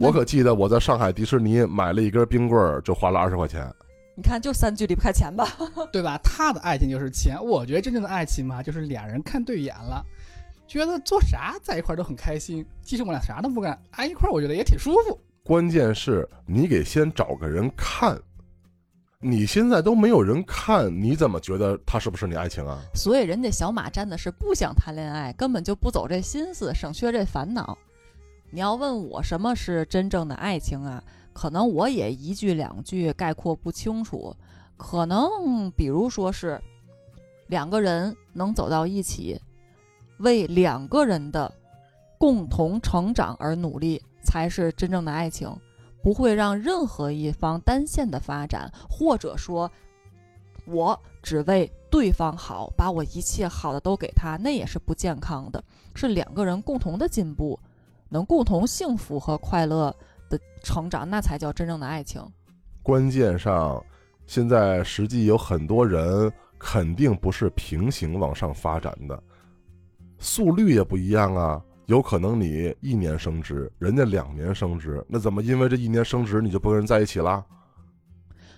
[0.00, 3.70] 那我可记得我在上海迪士尼买了一根冰棍儿，就花了二十块钱。
[4.16, 5.46] 你看就三句离不开钱吧？
[5.92, 6.18] 对吧？
[6.24, 10.02] 他的爱情就是钱，我觉得真正的爱情嘛，就是俩人看对眼了，
[10.66, 12.64] 觉得做啥在一块儿都很开心。
[12.82, 15.20] 即使我俩啥都不干，挨一块儿我觉得也挺舒服。
[15.44, 18.18] 关键是你得先找个人看，
[19.20, 22.80] 你现在都没有人看，你怎么觉得他是不是你爱情啊？
[22.94, 27.76] 所以人家小马站的是不想谈恋爱，根本就不走这心思，省却这烦恼。
[28.50, 31.02] 你要问我什么是真正的爱情啊？
[31.32, 34.34] 可能我也一句两句概括不清楚。
[34.76, 36.60] 可能比如说是
[37.46, 39.40] 两个人能走到一起，
[40.18, 41.52] 为两个人的
[42.18, 45.48] 共同成长而努力，才是真正的爱情。
[46.02, 49.70] 不会让任何一方单线的发展，或者说，
[50.64, 55.62] 我只为对方好，把我一切好的都给他，那也是不健康的。
[55.94, 57.60] 是两个人共同的进步，
[58.10, 59.94] 能共同幸福和快乐
[60.28, 62.22] 的成长，那才叫真正的爱情。
[62.82, 63.82] 关键上，
[64.26, 69.22] 现在实际有很多人肯定不是平行往上发展的，
[70.18, 71.62] 速率也不一样啊。
[71.86, 77.44] 有可能你一年升职，人家两年升职，那怎么因为这一年升职你就不跟人在一起啦？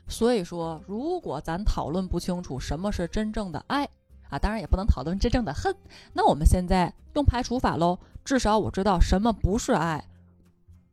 [0.07, 3.89] 所以说，如果咱讨论不清楚什么是真正的爱
[4.33, 5.77] 啊，当然也不能讨论真正的恨。
[6.15, 10.03] 那我们现在用排除法喽，至少我知道什么不是爱。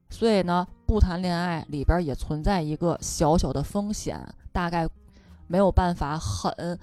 [0.09, 4.19] 所以呢，不谈恋爱里边也存在一个小小的风险，
[4.51, 4.85] 大概
[5.47, 6.77] 没有办法很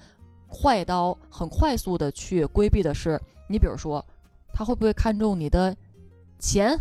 [0.47, 4.03] 快刀、很快速的去规避的是，你比如说，
[4.51, 5.75] 他会不会看重你的
[6.39, 6.75] 钱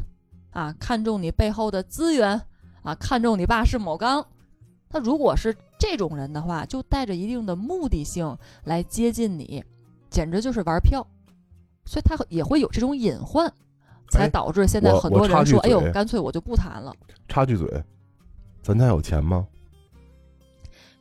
[0.52, 2.40] 啊，看重你背后的资源
[2.82, 4.26] 啊，看重你爸是某刚。
[4.96, 9.62] 他如果是这种人的话，就带着一定的目的性来接近你，
[10.09, 11.06] 简直就是玩票，
[11.85, 13.46] 所以他也会有这种隐患，
[14.11, 16.94] 才哎导致现在很多人说：“我插句哎呦，干脆我就不谈了。
[17.28, 17.68] 插句嘴，
[18.62, 19.46] 咱家有钱吗？”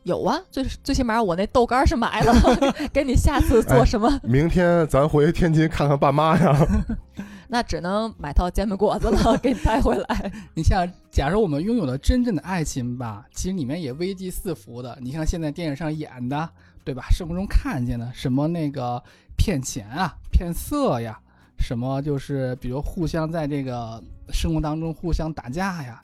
[0.04, 2.34] 有啊，最最起码我那豆干是买了，
[2.92, 6.68] 给你下次做什么，明天咱回天津看看爸妈呀。
[7.48, 10.32] 那只能买套煎饼果子了， 给你带回来。
[10.56, 14.98] 你像，假如我们拥有了真正的爱情吧，其实里面也危机四伏的。
[15.02, 16.50] 你像现在电影上演的，
[16.84, 17.06] 对吧？
[17.12, 19.02] 生活中看见的什么那个
[19.38, 21.20] 骗钱啊、骗色呀，
[21.60, 24.04] 什么就是比如互相在这个
[24.34, 26.04] 生活当中互相打架呀，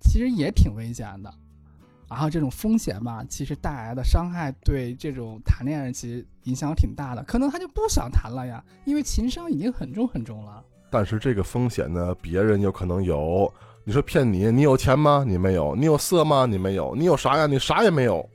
[0.00, 1.32] 其实也挺危险的。
[2.08, 10.60] 然后这种风险吧，其实带来的伤害对这种谈恋爱其实影响挺大的，可能他就不想谈了呀，因为情商已经很重很重了。
[10.90, 13.52] 但是这个风险呢，别人有可能有。
[13.84, 15.24] 你说骗你，你有钱吗？
[15.26, 15.74] 你没有。
[15.74, 16.44] 你有色吗？
[16.46, 16.94] 你没有。
[16.94, 17.46] 你有啥呀？
[17.46, 18.28] 你啥也没有。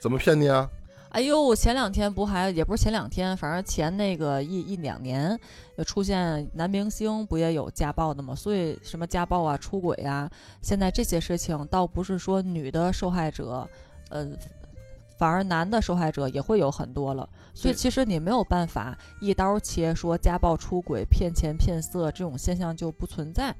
[0.00, 0.68] 怎么骗你啊？
[1.10, 5.38] 哎呦，前两天不还也不是前两天，反正前那个一一两年，
[5.76, 8.34] 又出现男明星不也有家暴的吗？
[8.34, 10.30] 所以什么家暴啊、出轨啊，
[10.62, 13.68] 现在这些事情倒不是说女的受害者，
[14.08, 14.26] 呃，
[15.18, 17.28] 反而男的受害者也会有很多了。
[17.54, 23.54] 所以其实你没有办法一刀切说家暴、出轨、骗钱、骗色这种现象就不存在。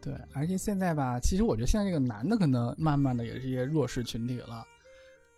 [0.00, 4.64] 对，而且现在吧，其实我觉得现在这个男的可能慢慢的也是一些弱势群体了。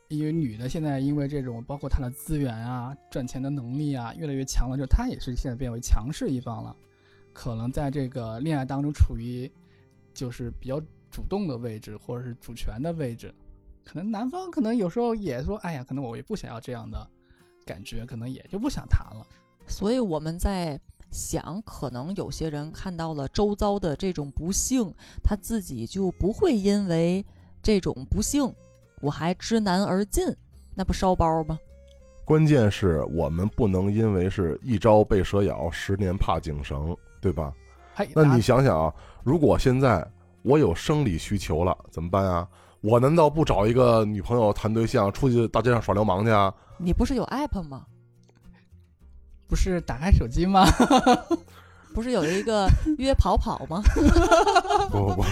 [0.09, 6.75] 因为女的现在因为这种包括她的资源啊、赚钱的能力啊越来越强了，就她也是现在变为强势一方了，
[7.35, 9.51] 可能在这个恋爱当中处于
[10.15, 13.35] 就是比较主动的位置或者是主权的位置，
[13.91, 17.09] 可能男方可能有时候也说，哎呀，可能我也不想要这样的
[17.65, 19.27] 感觉，可能也就不想谈了。
[19.67, 20.79] 所以我们在
[21.11, 24.93] 想，可能有些人看到了周遭的这种不幸，
[25.25, 27.25] 他自己就不会因为
[27.63, 28.53] 这种不幸。
[29.01, 30.37] 我还知难而进，
[30.75, 31.59] 那不烧包吗？
[32.27, 37.55] 关键是我们不能因为是一朝被蛇咬，十年怕井绳，对吧？
[38.15, 40.07] 那你想想啊，如果现在
[40.43, 42.47] 我有生理需求了，怎么办啊？
[42.81, 46.53] 我难道不找一个女朋友谈对象，出去大街上耍流氓去啊？
[46.79, 47.85] 你不是有 app 吗？
[49.49, 50.65] 不是打开手机吗？
[51.95, 53.83] 不是有一个 约跑跑吗？
[54.91, 55.25] 不不不。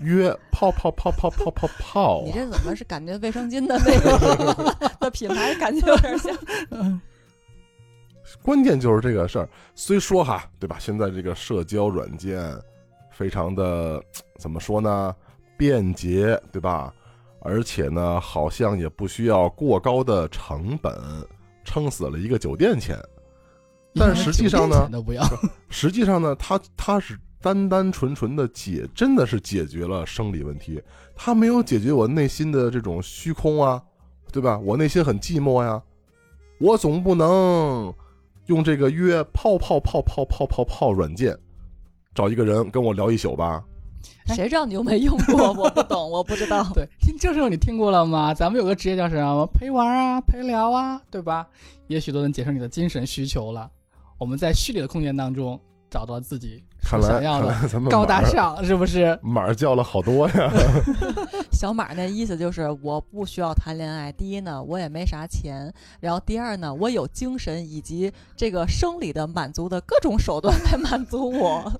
[0.00, 7.00] 约泡泡泡泡泡泡泡，你这怎么是感觉卫生巾的那个的品牌感觉有点像？
[8.42, 10.76] 关键就是这个事儿，虽说哈，对吧？
[10.78, 12.54] 现在这个社交软件
[13.10, 14.00] 非常的
[14.38, 15.14] 怎么说呢？
[15.56, 16.92] 便捷，对吧？
[17.40, 20.94] 而且呢，好像也不需要过高的成本，
[21.64, 22.98] 撑死了一个酒店钱。
[23.94, 24.90] 但实际上呢，
[25.68, 27.18] 实际上呢，它它是。
[27.38, 30.82] 单单纯纯的解，真的是解决了生理问题，
[31.14, 33.80] 他没有解决我内心的这种虚空啊，
[34.32, 34.58] 对吧？
[34.58, 35.80] 我内心很寂寞呀，
[36.58, 37.94] 我总不能
[38.46, 41.38] 用这个约泡泡泡泡泡泡泡软件
[42.16, 43.62] 找一个人跟我聊一宿吧？
[44.26, 45.52] 谁知道你又没用过？
[45.54, 46.66] 我不懂，我不知道。
[46.74, 46.88] 对，
[47.18, 48.34] 这时候你听过了吗？
[48.34, 49.46] 咱们有个职业叫什么？
[49.46, 51.46] 陪玩啊，陪聊啊，对吧？
[51.86, 53.70] 也许都能解释你的精神需求了。
[54.18, 56.62] 我们在虚拟的空间当中找到自己。
[56.82, 59.18] 看来，看来咱们高大上是不是？
[59.20, 60.52] 马叫了好多呀。
[61.50, 64.12] 小马那意思就是，我不需要谈恋爱。
[64.12, 65.68] 第一呢，我也没啥钱；
[66.00, 71.72] 然后第二呢，我有精神以及这个生理的满足的各种手段来满足我。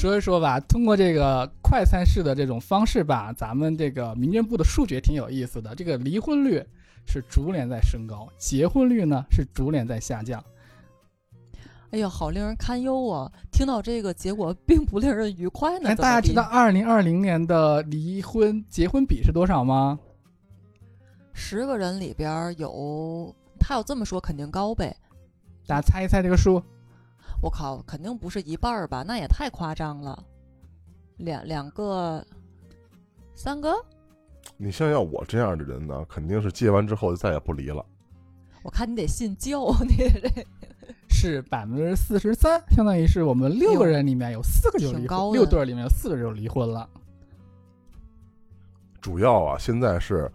[0.00, 5.74] 所以说吧，通过这个快餐式的这种方式吧，咱们这个民政部的数据挺有意思的。
[5.74, 6.64] 这个离婚率
[7.06, 10.42] 是逐年在升高，结婚率呢是逐年在下降。
[11.90, 13.30] 哎呀，好令人堪忧啊！
[13.52, 15.90] 听到这个结果，并不令人愉快呢。
[15.90, 19.98] 哎大家知道二零二零年的离婚结婚比是多少吗？
[21.34, 24.96] 十个人里边有，他要这么说肯定高呗。
[25.66, 26.62] 大家猜一猜这个数？
[27.42, 29.02] 我靠，肯定不是一半儿吧？
[29.06, 30.22] 那也太夸张了。
[31.16, 32.24] 两两个，
[33.34, 33.74] 三个？
[34.56, 37.84] 你像要我这样的人呢，肯定是结完之后就再也不离了。
[38.62, 40.46] 我看你得信教，你这。
[41.12, 46.88] 是百分之四十三，相当于是我们六个人里面有四个就离婚，六对里面有四个就离婚了。
[49.02, 50.30] 主要啊，现在是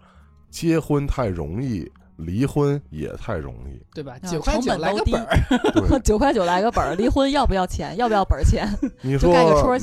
[0.48, 4.16] 结婚太容易，离婚也太容易，对吧？
[4.20, 7.96] 九块九来个本儿， 九块九来个本儿，离婚要不要钱？
[7.98, 8.66] 要不要本儿钱？
[9.02, 9.30] 你说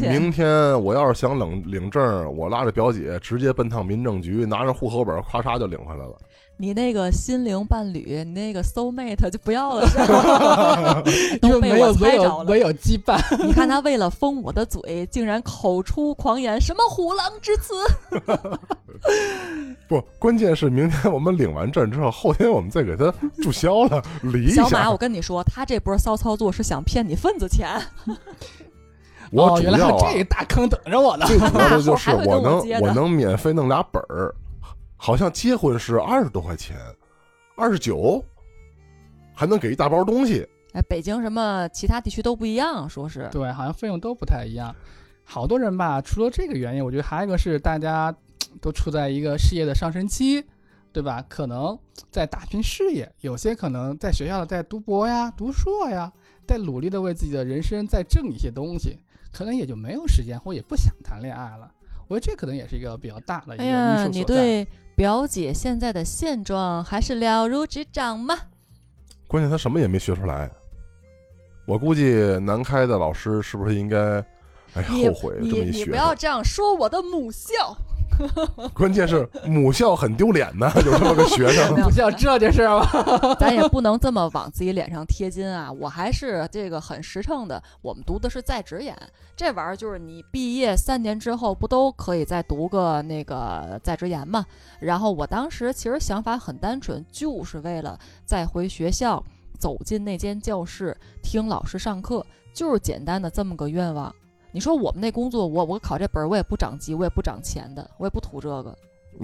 [0.10, 0.48] 明天
[0.84, 6.18] 我要是想领领证，我拉着表姐直接奔趟民政局，拿着户口本，咔嚓就领回来了。
[6.58, 11.02] 你那个心灵伴侣，你那个 soul mate 就不要了，是吧？
[11.42, 12.44] 都被我猜着了。
[12.46, 13.20] 唯有羁绊。
[13.46, 17.74] 你看他为了封我的嘴，竟然口出狂言，什么虎狼之词？
[19.90, 27.68] 不，关键是明天我们领完证之后，后天我们再给他注销了，离小马，我跟你说，他这波骚操作是想骗你份子钱。
[29.32, 31.26] 我原来还这个大坑等着我呢。
[31.26, 34.34] 最主要的就是 我能，我能免费弄俩本儿。
[35.06, 36.78] 好像结婚是二十多块钱，
[37.58, 38.24] 二十九，
[39.34, 40.48] 还能给一大包东西。
[40.72, 44.74] 哎，北京什么其他地区都不一样，说是对，好像费用都不太一样。
[45.26, 48.16] 好多人吧，除了这个原因，我觉得还有一个是大家
[48.62, 50.42] 都处在一个事业的上升期，
[50.94, 51.22] 对吧？
[51.28, 51.78] 可能
[52.10, 56.10] 在打拼事业，有些可能在学校在读博呀、读硕呀，
[56.48, 58.98] 在努力的为自己的人生再挣一些东西，
[59.34, 61.70] 可能也就没有时间或也不想谈恋爱了。
[62.08, 64.20] 我觉得这可能也是一个比较大的一个因哎呀，素所在。
[64.20, 68.38] 你对表姐现在的现状还是了如指掌吗？
[69.28, 70.50] 关键她什么也没学出来。
[71.66, 73.98] 我估计南开的老师是不是应该，
[74.76, 77.76] 哎呀，后悔这么一学你你不要这样说我的母校。
[78.74, 81.76] 关键是母校很丢脸呢， 有这么个学生。
[81.82, 83.36] 母校这件事儿吗？
[83.40, 85.72] 咱也不能这么往自己脸上贴金啊！
[85.72, 88.96] 我还是这个很实诚的，我们读的是在职研，
[89.36, 94.46] 这玩意儿就是你毕业三年之后不都可以再读个那个在职研吗？
[94.80, 99.24] 然后我当时其实想法很单纯，就是为了再回学校，
[99.58, 104.14] 走进那间教室，听老师上课，就是简单的这么个愿望。
[104.54, 108.78] 你说我们那工作，我我考这本儿我也不长级，我也不长钱的，我也不图这个。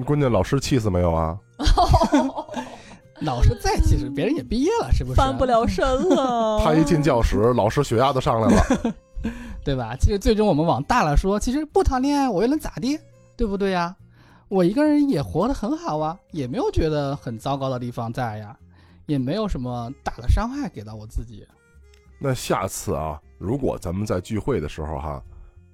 [0.03, 1.37] 关键老师气死没有啊？
[3.21, 5.15] 老师再气死，别人也毕业了，是不是？
[5.15, 6.59] 翻不了身了。
[6.65, 8.93] 他一进教室，老师血压都上来了。
[9.63, 9.95] 对吧？
[9.99, 12.99] 其实最终我们往大了说，其实不谈恋爱我又能咋地？
[13.37, 13.95] 对不对呀？
[14.47, 18.57] 我一个人也活得很好啊，也没有觉得很糟糕的地方在呀，
[19.05, 21.45] 也没有什么大的伤害给到我自己。
[22.17, 25.23] 那下次啊，如果咱们在聚会的时候哈，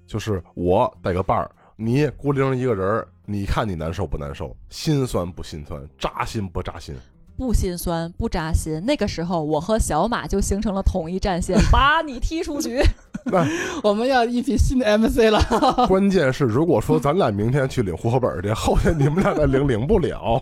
[0.08, 4.56] 就是我带个伴儿，你孤零一个人儿，你看你难受不难受？
[4.70, 5.82] 心酸不心酸？
[5.98, 6.96] 扎心不扎心？
[7.38, 12.82] 不心酸不扎心，那个时候我和小马就形成了统一战线， 把你踢出局。
[13.82, 15.88] 我们要一批新的 MC 了。
[15.88, 20.40] 关键是，如果说咱俩明天去领户口本儿去，后天你们俩再领领不了。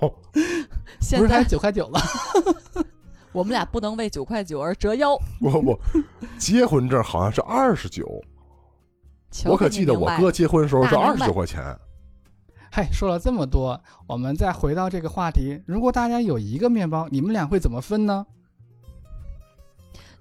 [0.99, 1.99] 现不是还在九块九了？
[3.33, 5.13] 我们俩不能为九块九而折腰。
[5.41, 5.79] 我我
[6.37, 8.07] 结婚证好像是二十九，
[9.45, 11.61] 我可记得我哥结婚的时候是二十九块钱。
[12.71, 18.25] 嗨，说了这么多，我们再回到这个话题，如果大家有一个面包，你们俩会怎么分呢？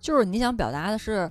[0.00, 1.30] 就是你想表达的是，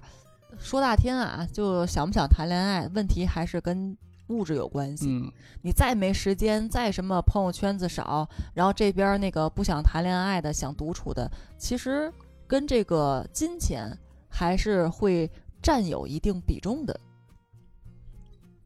[0.57, 3.95] 说大天啊，就想不想谈恋爱，问题还是跟
[4.31, 5.07] 物质有关系。
[5.09, 12.11] 嗯，你再没时间，再什么朋友圈子少，然后这边那个不想谈恋爱的，想独处的，其实
[12.47, 13.95] 跟这个金钱
[14.29, 15.29] 还是会
[15.61, 16.99] 占有一定比重的。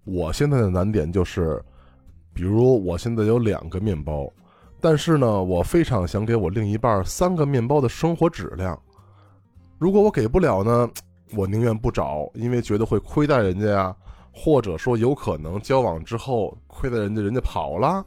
[0.03, 1.59] 我现在的难点就是，
[2.31, 4.31] 比如我现在有两个面包，
[4.79, 8.79] 但是呢，我非常想给我另一半三个面包的生活质量。
[9.79, 10.89] 如果我给不了呢，
[11.35, 13.95] 我宁愿不找，因为觉得会亏待人家呀，
[14.35, 18.05] 或者说有可能交往之后亏待人家，人家跑了。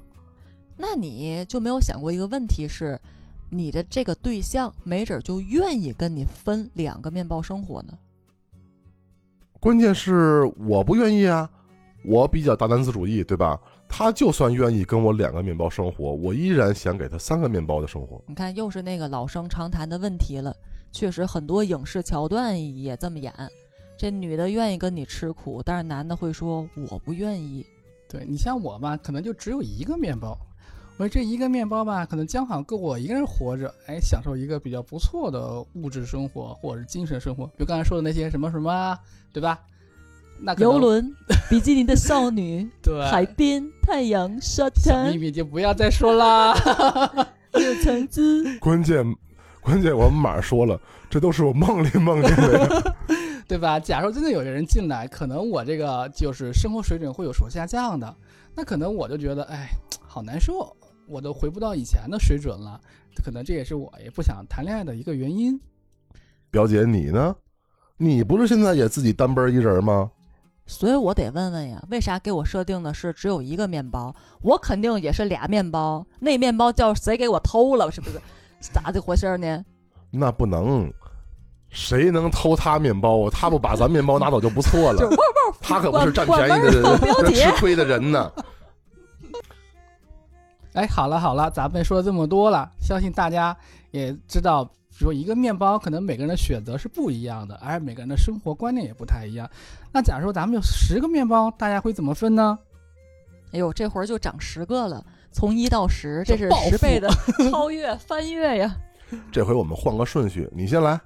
[0.77, 3.01] 那你就没有想过一个问题是，
[3.49, 7.99] 你的这个对象没准儿就愿意跟你分两个面包生活呢？
[9.59, 11.51] 关键是我不愿意啊，
[12.05, 13.59] 我比较大男子主义，对吧？
[13.89, 18.23] 他就算愿意跟我两个面包生活，我依然想给他三个面包的生活。
[18.27, 20.55] 你看，又是那个老生常谈的问题了。
[20.93, 23.33] 确实，很多影视桥段也这么演。
[23.99, 27.67] 这女的愿意跟你吃苦，但是男的会说我不愿意。
[28.09, 30.39] 对你像我吧，可能就只有一个面包。
[30.97, 37.47] 我说这一个面包吧，可能将好够我一个人活着，哎，享受一个比较不错的物质生活或者是精神生活。
[37.49, 38.99] 比如刚才说的那些什么什么啊，
[39.33, 39.59] 对吧？
[40.41, 41.13] 那游轮、
[41.51, 46.55] 比基尼的少女、 对海边、太阳、沙滩秘、密就不要再说啦。
[47.55, 48.59] 有橙子。
[48.61, 49.05] 关键，
[49.61, 50.81] 关键我们马上说了，
[51.11, 52.97] 这都是我梦里梦见的。
[53.49, 53.81] 对吧？
[53.81, 58.15] 假如真的有人进来，可能我这个就是生活水准会有所下降的，
[58.55, 59.71] 那可能我就觉得，哎，
[60.07, 60.77] 好难受，
[61.09, 62.79] 我都回不到以前的水准了。
[63.25, 65.59] 可能这也是我也不想谈恋爱的一个原因。
[66.51, 67.35] 表姐，你呢？
[67.97, 70.11] 你不是现在也自己单奔一人吗？
[70.67, 74.15] 所以我得问问呀，为啥给我设定的是只有一个面包？
[74.43, 77.91] 我肯定也是俩面包，那面包叫谁给我偷了？
[77.91, 78.21] 是不是？
[78.61, 79.65] 咋的回事儿呢？
[80.11, 80.93] 那不能，
[81.71, 83.31] 谁能偷他面包啊？
[83.33, 85.09] 他不把咱面包拿走就不错了。
[85.61, 88.33] 他可不是占便宜的人，吃亏的人呢。
[90.75, 93.57] 哎，好了好了，咱们说了这么多了，相信大家
[93.91, 99.49] 也知道，说一个面包可能每个人的选择是不一样的，而每个人的生活观念也不太一样。
[99.93, 102.59] 那假如说咱们有十个面包，大家会怎么分呢？
[103.53, 107.09] 哎呦，这会儿就涨十个了，从一到十，这是十倍的
[107.51, 108.77] 超越翻越呀！
[109.33, 111.01] 这回我们换个顺序，你先来。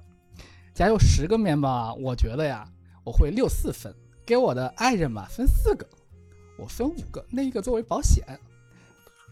[0.73, 2.67] 假如有十个面包啊，我觉得呀，
[3.03, 3.93] 我会六四分，
[4.25, 5.85] 给我的爱人嘛分四个，
[6.57, 8.23] 我分五个，那一个作为保险，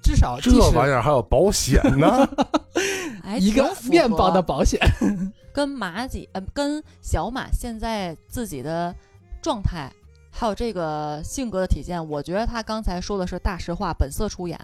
[0.03, 2.27] 至少这玩意儿儿还有保险呢？
[3.23, 4.79] 哎，一个面包的保险。
[5.53, 8.95] 跟马姐呃，跟小马现在自己的
[9.41, 9.91] 状态，
[10.31, 14.57] 还有这个性格的体现，我觉得他刚才说的是大实话，本色出演。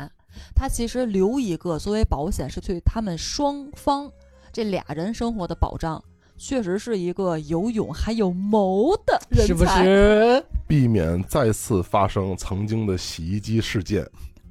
[0.56, 4.10] 他其实留一个作为保险，是对他们双方
[4.54, 6.02] 这俩人生活的保障，
[6.38, 9.48] 确实是一个有勇还有谋的人才。
[9.48, 10.44] 是不是？
[10.68, 14.06] 避免再次发生曾经的洗衣机事件。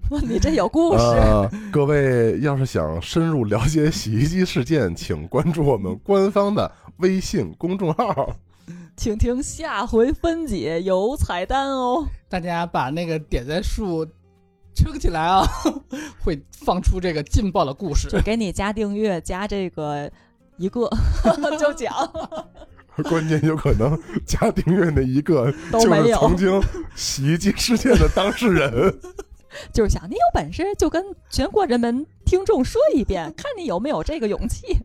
[0.22, 1.02] 你这有故事。
[1.02, 8.36] 呃，各位要是想深入了解洗衣机事件，请关注我们官方的微信公众号。
[8.96, 12.06] 请听下回分解，有彩蛋哦。
[12.28, 14.06] 大家把那个点赞数
[14.74, 15.44] 撑起来啊，
[16.22, 18.08] 会放出这个劲爆的故事。
[18.08, 20.10] 就给你加订阅，加这个
[20.56, 20.88] 一个
[21.58, 21.92] 就讲
[23.10, 26.62] 关键有可能家庭院的一个就都没有，是曾经
[26.94, 28.98] 洗衣机事件的当事人。
[29.72, 34.78] 就是想你有本事就跟全国人民听众说一遍，看你有没有这个勇气。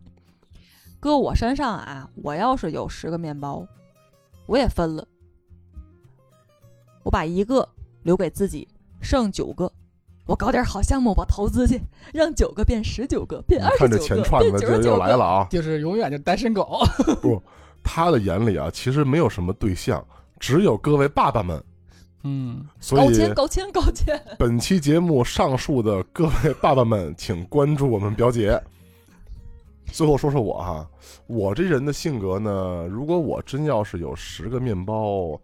[0.99, 3.65] 搁我身上啊，我要是有十个面包，
[4.45, 5.07] 我也分了，
[7.03, 7.67] 我把一个
[8.03, 8.67] 留给自己，
[9.01, 9.71] 剩九个，
[10.31, 11.81] 我搞点好项目，我投资去，
[12.13, 15.25] 让九个变十九个，变二十看这九个，钱串变九十九子就又来了。
[15.25, 15.47] 啊！
[15.51, 16.79] 就是永远就单身狗。
[17.21, 17.41] 不
[17.83, 20.01] 他的眼里啊，其实没有什么对象，
[20.39, 21.61] 只有各位爸爸们。
[22.23, 24.23] 嗯，所以搞钱，搞钱，搞钱！
[24.39, 28.57] 本期节目上述的各位爸爸们，请关注我们表姐。
[29.87, 30.89] 最后说说我哈，
[31.27, 35.37] 我这人的性格呢，如果我真要是有十个面包，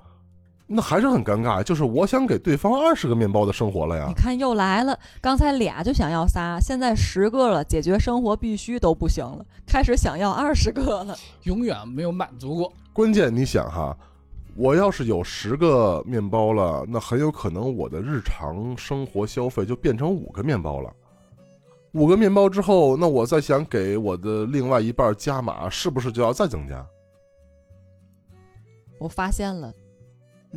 [0.67, 1.63] 那还是很尴尬。
[1.63, 4.13] 就是我想给对方二十个面包的生活了呀你。
[4.13, 11.17] 看又来了，刚才俩就想要仨，现在十个了，解决生活必须都不行了，开始想要二十个了。
[11.43, 12.73] 永远没有满足过。
[12.93, 13.97] 关键你想哈，
[14.55, 20.93] 我要是有十个面包了，那很有可能我的日常生活消费就变成五个面包了。
[21.93, 26.85] 五个面包之后，那我再想给我的另外一半加码，是不是就要再增加？
[28.99, 29.71] 我发现了，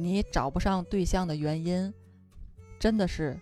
[0.02, 1.92] 你找不上对象的原因，
[2.78, 3.38] 真的是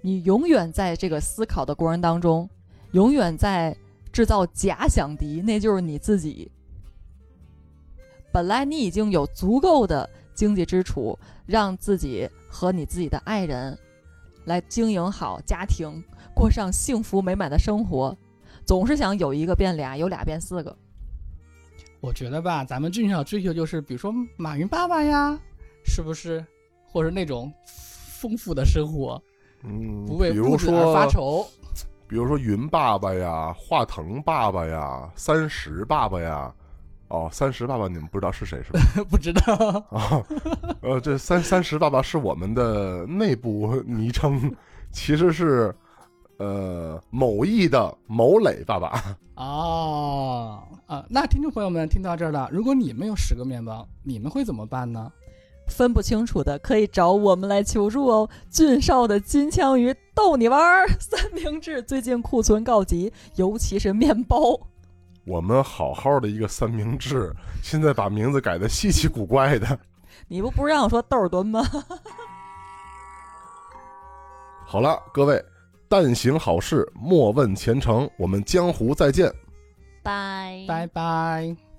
[0.00, 2.48] 你永远在这个思考的过程当中，
[2.92, 3.76] 永远在
[4.12, 6.50] 制造假想敌，那就是你自己。
[8.32, 13.76] 本来你已经有足够的经济支出，让自己和你自己的爱人
[14.44, 16.02] 来经营好家庭，
[16.34, 18.16] 过上幸福美满的生活，
[18.64, 20.76] 总是想有一个变俩，有俩变四个。
[22.00, 25.38] 我觉得吧，咱们最想追求就是，比如说马云爸爸呀，
[25.84, 26.44] 是不是？
[26.86, 27.52] 或者那种
[28.18, 29.22] 丰富的生活，
[29.62, 31.46] 嗯，不为物质而发，愁。
[32.08, 36.52] 比如说云爸爸呀、华腾爸爸呀、三十爸爸呀。
[37.08, 38.80] 哦，三十爸爸你们不知道是谁是吧？
[39.10, 40.24] 不知道，啊，
[40.80, 44.54] 呃，这三三十爸爸是我们的内部昵称，
[44.92, 45.74] 其实是
[46.40, 49.16] 呃某易的某磊爸爸。
[49.34, 55.12] 哦啊，那听众朋友们听到这儿了，如果你们有十个面包，你们会怎么办呢？
[55.68, 58.28] 分不清楚的可以找我们来求助哦。
[58.50, 64.58] 俊少的金枪鱼逗你玩儿， 三明治最近库存告急，尤其是面包。
[65.26, 67.32] 我们好好的一个三明治，
[67.62, 69.78] 现在把名字改的稀奇古怪的。
[70.26, 71.62] 你不不是让我说豆儿墩吗？
[74.66, 75.44] 好了，各位，
[75.90, 78.08] 但行好事，莫问前程。
[78.16, 79.28] 我们江湖再见。
[80.04, 81.69] 拜拜拜。